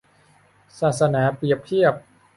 [0.79, 1.93] ศาสนาเปรียบเทียบ